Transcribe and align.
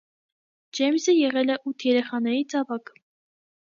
Ջեյմսը 0.77 1.15
եղել 1.17 1.55
է 1.59 1.61
ութ 1.73 1.87
երեխաներից 1.91 2.61
ավագը։ 2.65 3.01